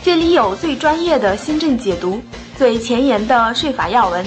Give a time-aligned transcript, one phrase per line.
[0.00, 2.22] 这里有最专业的新政解读，
[2.56, 4.24] 最前沿的税法要闻。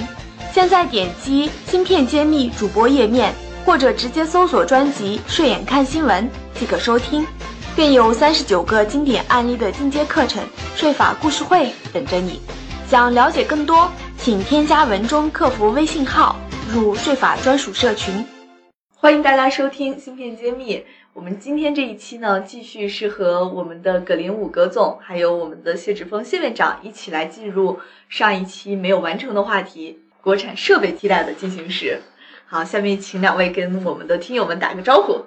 [0.52, 7.26] 现在点击“芯片揭秘”主播页面，或者直接搜索专辑“税眼看新闻”即可收听。
[7.74, 10.42] 更有三十九个经典案例的进阶课程——
[10.76, 12.40] 税法故事会等着你。
[12.86, 16.36] 想了解更多，请添加文中客服微信号
[16.70, 18.22] 入税法专属社群。
[18.94, 20.76] 欢迎大家收听《芯片揭秘》。
[21.14, 32.00] 我们今天这一期呢，继续是和我们的葛林武葛总，还有我们的谢志峰谢院长一起来进入上一期没有完成的话题——国产设备替代的进行时。
[32.46, 35.26] 好，下面请两位跟我们的听友们打个招呼。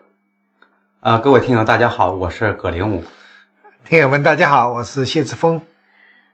[1.01, 3.03] 啊，各位听友，大家好，我是葛林武。
[3.87, 5.61] 听友们，大家好，我是谢志峰。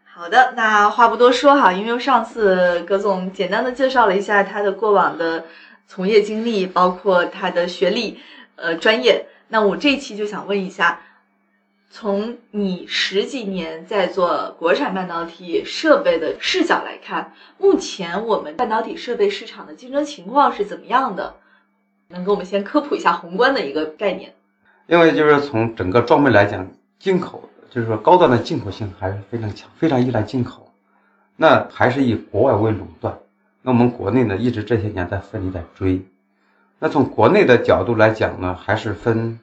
[0.05, 5.43] 好的，那话不多说哈，因为上次葛总简单的介绍了一下他的过往的
[5.89, 8.17] 从业经历，包括他的学历、
[8.55, 9.25] 呃专业。
[9.51, 11.01] 那我这期就想问一下，
[11.89, 21.35] 从你十几年在做国产半导体设备的视角来看，目前我们半导体设备市场的竞争情况是怎么样的？
[22.07, 24.33] 能给我们先科普一下宏观的一个概念？
[24.87, 26.65] 因为就是从整个装备来讲，
[26.97, 30.71] 进口就是说高端的进口性还是非常强，非常依赖进口，
[31.35, 33.19] 那还是以国外为垄断。
[33.61, 36.01] 那我们国内呢，一直这些年在奋力在追。
[36.83, 39.39] 那从国内的角度来讲呢，还是分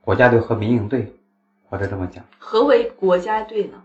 [0.00, 1.12] 国家队和民营队，
[1.68, 2.24] 或者这么讲。
[2.38, 3.82] 何为国家队呢？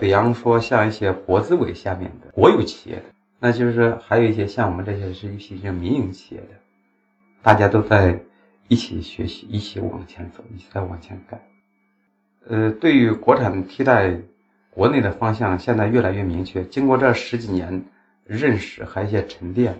[0.00, 3.02] 比方说像一些国资委下面的国有企业的，
[3.38, 6.48] 那就是还有一些像我们这些是一些民营企业的，
[7.42, 8.18] 大家都在
[8.68, 11.38] 一起学习，一起往前走，一起在往前干。
[12.48, 14.16] 呃，对于国产替代
[14.70, 16.64] 国内的方向，现在越来越明确。
[16.64, 17.84] 经过这十几年
[18.24, 19.78] 认识还有一些沉淀。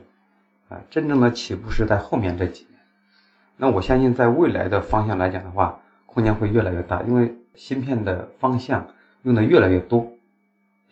[0.68, 2.80] 啊，真正的起步是在后面这几年。
[3.56, 8.86] 那我相信，在未来的方向来讲的话，空间会越来越大，因为芯片的方向
[9.22, 10.12] 用的越来越多。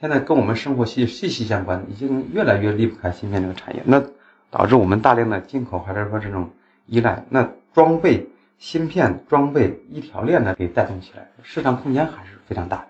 [0.00, 3.82] 现在跟我们生活息息息相关，已经越来越离不开芯片这个产业。
[3.84, 4.02] 那
[4.50, 6.50] 导致我们大量的进口，还是说这种
[6.86, 7.24] 依赖？
[7.28, 12.86] 那装备芯片装备一条链呢，给带动起来，市场空间还是非常大的。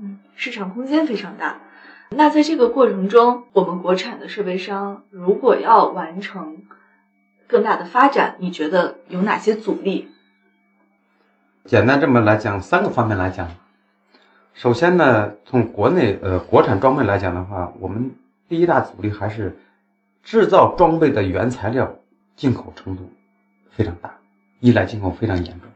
[0.00, 1.58] 嗯，市场空间非常大。
[2.16, 6.58] 那在这个过程中，我们国产的设备商如果要完成
[7.46, 10.08] 更大的发展，你觉得有哪些阻力？
[11.64, 13.48] 简单这么来讲，三个方面来讲。
[14.52, 18.14] 首先呢，从国内呃国产装备来讲的话，我们
[18.48, 19.56] 第一大阻力还是
[20.22, 21.96] 制造装备的原材料
[22.36, 23.10] 进口程度
[23.70, 24.14] 非常大，
[24.60, 25.68] 依赖进口非常严重。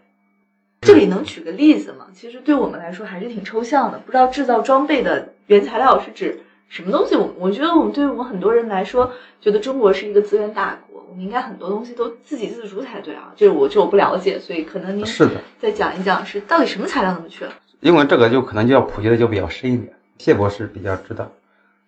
[0.82, 2.06] 这里能举个例子吗？
[2.12, 7.16] 其实对我们来说还是挺抽象的，不知道制造装备的原材料是指什么东西。
[7.16, 13.32] 我我觉得我们对于我们很多人来说，觉得中国是一个资源大国，我们应该很多东西都自给自足才对啊。
[13.36, 17.48] 这我这我不了解，所以可能您是的再讲一讲，是到底什么材料那么缺？
[17.81, 19.92] 因为这个就可能就要普及的就比较深一点。
[20.19, 21.31] 谢博士比较知道，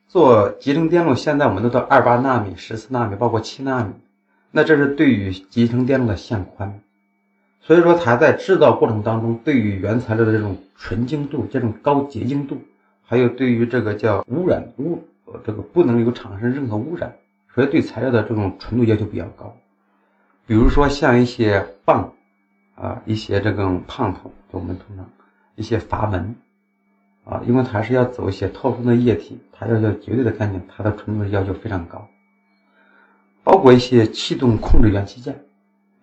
[0.07, 3.93] 做集成电路，现在我们都到二八纳米、十四纳米，包括七纳米，
[4.53, 6.81] 那这是对于集成电路的线宽。
[7.61, 12.57] 所以说，它在制造过程当中，对于原材料的这种纯净度、这种高洁净度，
[13.11, 15.03] 还有对于这个叫污染污，
[15.45, 17.13] 这个不能有产生任何污染，
[17.53, 19.57] 所以对材料的这种纯度要求比较高。
[20.47, 22.13] 比如说像一些泵，
[22.77, 25.11] 啊，一些这种烫头，我们通常
[25.57, 26.37] 一些阀门，
[27.25, 32.07] 啊，因为它是要走一些透风的液体，它要求绝对的干净，它的纯度要求非常高。
[33.43, 35.45] 包括一些气动控制元器件，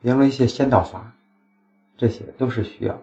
[0.01, 1.13] 比方说一些先导阀。
[1.97, 3.01] 这些都是需要，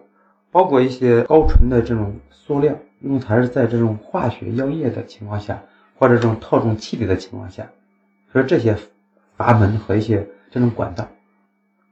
[0.51, 5.61] 包括一些高纯的这种塑料，因为它是在这种化学药液的情况下，
[5.97, 7.67] 或者这种套中气体的情况下，
[8.31, 8.77] 所以这些
[9.37, 11.07] 阀门和一些这种管道，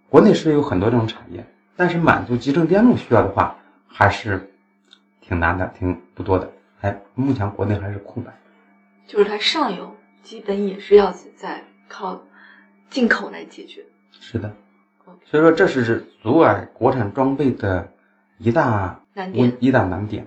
[0.10, 1.46] 国内是有很多这种产业，
[1.76, 3.56] 但是满足集成电路需要的话，
[3.88, 4.50] 还是
[5.22, 6.52] 挺难的，挺不多的。
[6.82, 8.34] 哎，目前国内还是空白。
[9.06, 12.22] 就是它上游基本也是要在靠
[12.90, 13.86] 进口来解决。
[14.12, 14.54] 是的。
[15.26, 17.92] 所以说，这是阻碍国产装备的
[18.38, 20.26] 一大难点，一大难点。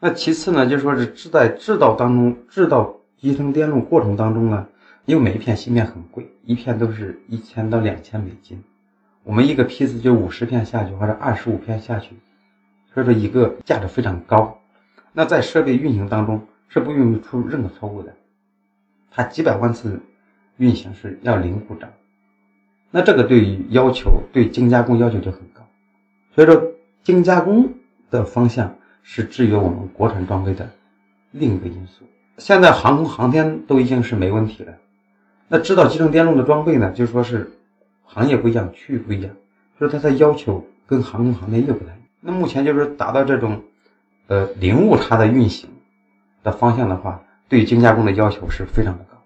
[0.00, 4.66] 那其次呢，就说是制在制造当中，制造集成电路过程当中呢，
[5.06, 8.62] 因为每一片芯片很贵，一片都是一千到两千美金，
[9.24, 12.14] 我们一个批次就五十片下去，或者二十五片下去，
[12.94, 14.56] 所以说一个价值非常高。
[15.12, 18.14] 那在设备运行当中，是不允许出任何错误的，
[19.10, 20.00] 它几百万次
[20.58, 21.90] 运行是要零故障。
[22.92, 25.66] 那这个对于要求对精加工要求就很高，
[26.36, 26.72] 所以说
[27.02, 27.74] 精加工
[28.10, 28.77] 的方向
[29.10, 30.68] 是制约我们国产装备的
[31.30, 32.04] 另一个因素。
[32.36, 34.74] 现在航空航天都已经是没问题了，
[35.48, 37.50] 那制造集成电路的装备呢，就说是
[38.04, 39.34] 行业不一样，区域不一样，
[39.78, 41.98] 所以它的要求跟航空航天又不太一样。
[42.20, 43.62] 那目前就是达到这种
[44.26, 45.70] 呃零误差的运行
[46.42, 49.16] 的方向的话，对精加工的要求是非常的高。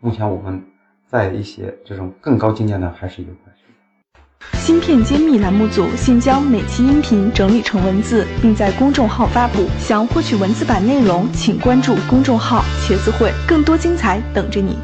[0.00, 0.60] 目前我们。
[1.06, 4.58] 在一些这种更高境界呢，还是有关系。
[4.58, 9.66] 芯片揭秘栏目组现将每期音频整理成文字，并在公众号发布。
[9.78, 14.78] 想获取文字版内容，请关注公众号“茄子会”，更多精彩等着你。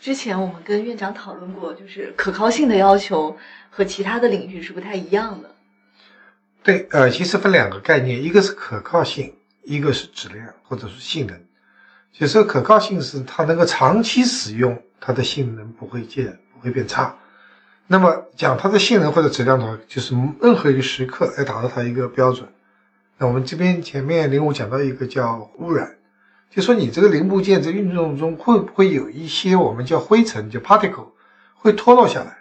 [0.00, 3.36] 之前我们跟院长讨论过，就是可靠性的要求
[3.70, 5.50] 和其他的领域是不太一样的。
[6.64, 9.32] 对，呃，其实分两个概念，一个是可靠性，
[9.62, 11.40] 一个是质量或者是性能。
[12.12, 14.76] 就说可靠性是它能够长期使用。
[15.00, 17.14] 它的性能不会变，不会变差。
[17.86, 22.48] 那么讲它的性能或者质量的话，就是任何一个时刻来达到它一个标准。
[23.18, 25.96] 那我们这边前面零五讲到一个叫污染，
[26.50, 31.08] 就说你这个零部件在运动中会不会有一些我们叫灰尘，叫 particle，
[31.54, 32.38] 会脱落下来。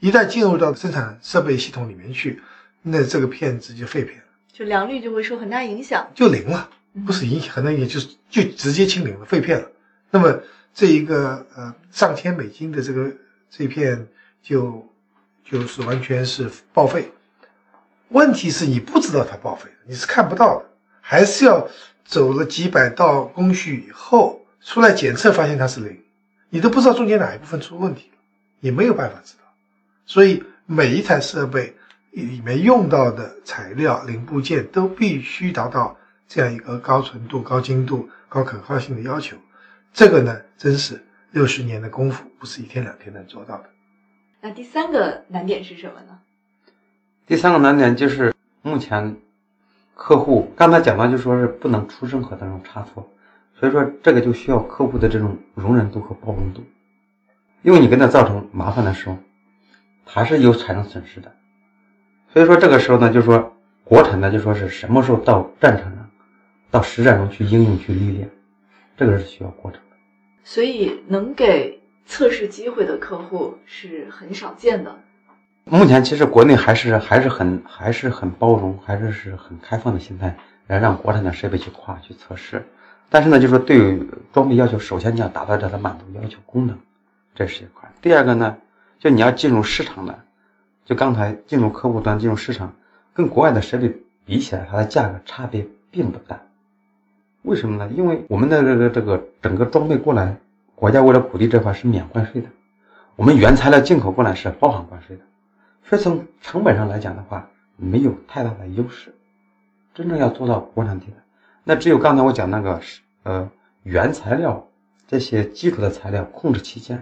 [0.00, 2.42] 一旦进入到生产设备系统里面去，
[2.82, 6.68] 那这个片子就废片了，就良率就会受很大影响，就零了，
[7.06, 9.68] 不是影响很大影响，就是就直接清零了，废片了。
[10.10, 10.40] 那么。
[10.74, 13.12] 这一个呃上千美金的这个
[13.50, 14.08] 这片
[14.42, 14.86] 就
[15.44, 17.10] 就是完全是报废。
[18.08, 20.66] 问题是你不知道它报废你是看不到的，
[21.00, 21.66] 还是要
[22.04, 25.98] 走了几百道工序以后出来检测发现它是零，
[26.50, 28.18] 你都不知道中间哪一部分出问题了，
[28.60, 29.44] 也没有办法知道。
[30.04, 31.74] 所以每一台设备
[32.10, 35.96] 里面用到的材料零部件都必须达到
[36.28, 39.36] 这样一个高纯度、高精度、高可靠性的要求。
[39.94, 43.71] 这个呢，真是六十年的功夫，不是一天两天能做到的。
[44.44, 46.18] 那第三个难点是什么呢？
[47.26, 49.16] 第三个难点就是目前
[49.94, 53.08] 客户刚才讲到，就说是不能出任何的这种差错，
[53.54, 56.60] 所以说这个就需要客户的这种容忍度和包容度，
[57.62, 59.16] 因为你跟他造成麻烦的时候，
[60.04, 61.32] 还是有产生损失的。
[62.32, 63.54] 所以说这个时候呢，就说
[63.84, 66.10] 国产的就说是什么时候到战场上，
[66.68, 68.28] 到实战中去应用去历练。
[68.96, 69.96] 这个是需要过程的，
[70.42, 74.96] 所以能给测试机会的客户是很少见的。
[75.64, 82.66] 目前其实国内还是还是很还是很包容，还是是很开放的心态来让国产的设备去跨去测试。
[83.08, 86.76] 但是呢，就是说对于装备要求，首先你要达到它的满足要求功能，
[87.34, 87.90] 这是一块。
[88.00, 88.56] 第二个呢，
[88.98, 90.18] 就你要进入市场的，
[90.84, 92.74] 就刚才进入客户端进入市场，
[93.12, 93.94] 跟国外的设备
[94.24, 96.40] 比起来，它的价格差别并不大。
[97.42, 97.92] 为什么呢？
[97.94, 100.36] 因为我们的这个这个整个装备过来，
[100.82, 102.48] 国家为了鼓励这块是免关税的，
[103.14, 105.22] 我们原材料进口过来是包含关税的，
[105.84, 109.14] 所以从成本上来讲的话，没有太大的优势。
[109.94, 111.18] 真正要做到国产替代，
[111.62, 112.80] 那只有刚才我讲那个
[113.22, 113.48] 呃
[113.84, 114.66] 原材料
[115.06, 117.00] 这些基础的材料、控制器件、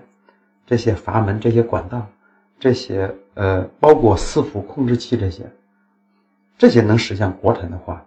[0.67, 2.06] 这些阀门、这些管道、
[2.59, 5.50] 这些呃包括伺服控制器这些，
[6.59, 8.05] 这些能实现国产的话，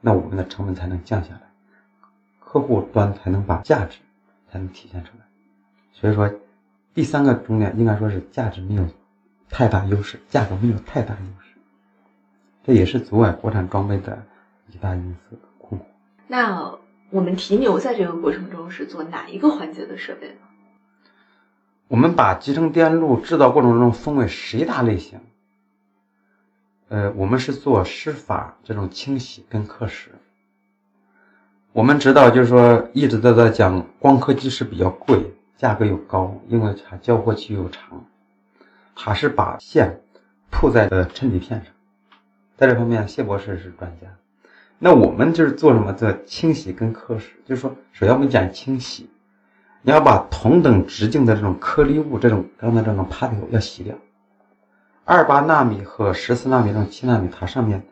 [0.00, 1.40] 那我们的成本才能降下来。
[2.40, 3.98] 客户端才能把价值
[4.50, 5.24] 才能体现出来，
[5.92, 6.32] 所以说
[6.94, 8.86] 第三个重点应该说是价值没有
[9.50, 11.58] 太大优势，价格没有太大优势，
[12.64, 14.24] 这也是阻碍国产装备的
[14.72, 15.84] 一大因素困惑。
[16.28, 16.78] 那
[17.10, 20.40] 我们提牛在这个过程中是做哪一个环节的设备呢？
[21.88, 25.20] 我们把集成电路制造过程中分为十一大类型，
[26.88, 30.08] 呃，我们是做湿法这种清洗跟刻蚀。
[31.76, 38.02] 我们知道，就是说一直都在讲光刻机是比较贵，价格又高，因为它交货期又长。
[38.94, 40.00] 它是把线
[40.48, 41.70] 铺在呃衬底片上，
[42.56, 44.06] 在这方面谢博士是专家。
[44.78, 45.92] 那我们就是做什么？
[45.92, 49.10] 做清洗跟刻蚀，就是说，首先我们讲清洗，
[49.82, 53.94] 你要把同等直径的这种颗粒物，这种刚才这种趴头要洗掉。
[55.04, 57.84] 二八纳米和十四纳米这种七纳米，它上面。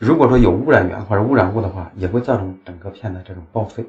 [0.00, 3.84] 如果说有污染源或者污染物的话，也会造成整个片的这种报废。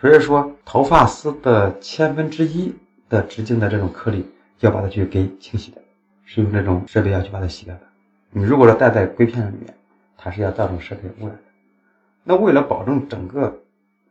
[0.00, 2.74] 所以说，头发丝的千分之一
[3.08, 4.26] 的直径的这种颗粒，
[4.58, 5.80] 要把它去给清洗掉，
[6.24, 7.82] 是用这种设备要去把它洗掉的。
[8.30, 9.72] 你如果说戴在硅片上里面，
[10.16, 11.42] 它是要造成设备污染的。
[12.24, 13.56] 那为了保证整个，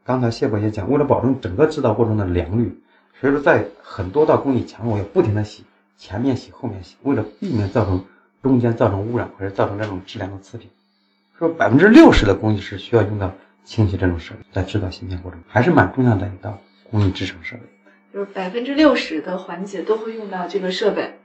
[0.05, 2.81] 刚才谢博也讲，为了保证整个制造过程的良率，
[3.19, 5.65] 所以说在很多道工艺前后要不停的洗，
[5.97, 8.01] 前面洗后面洗，为了避免造成
[8.41, 10.69] 中间造成污染或者造成这种质量的次品。
[11.37, 16.57] 说百分之六十的工艺是需要用到清洗这种设备，在制造芯片过程还是蛮重要的一道
[16.89, 17.61] 工艺制成设备。
[18.13, 21.19] 就是百分之六十的环节都会用到这个设备。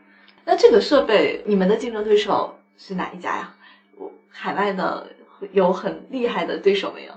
[0.44, 3.54] 那这个设备，你们的竞争对手是哪一家呀？
[3.96, 5.06] 我海外的
[5.52, 7.12] 有很厉害的对手没有？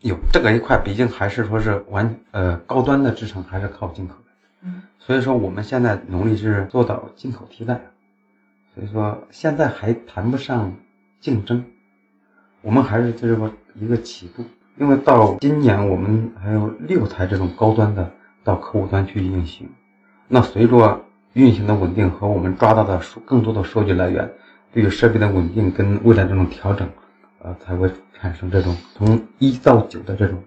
[0.00, 4.30] 有这个一块，毕竟还是说是完呃高端的制成还是靠进口的，
[4.62, 7.80] 嗯，所以说我们现在努力是做到进口替代，
[8.76, 10.76] 所以说现在还谈不上
[11.20, 11.64] 竞争，
[12.60, 14.44] 我们还是就是说一个起步，
[14.76, 18.10] 因为到今年我们还有六台这种高端的
[18.44, 19.68] 到客户端去运行，
[20.26, 24.28] 那随着运行的稳定和我们抓到的数更多的数据来源，
[24.72, 26.88] 对于设备的稳定跟未来这种调整，
[27.40, 30.42] 呃，才会产生这种从一到九的这种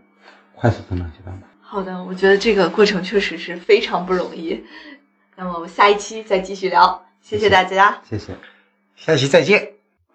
[0.53, 1.48] 快速增长阶段吧。
[1.62, 4.62] 好的，我觉得这个过程确实是非常不容易。
[5.38, 8.34] 那么我们下一期再继续聊，谢谢大家，谢谢。
[8.96, 9.71] 下期再见。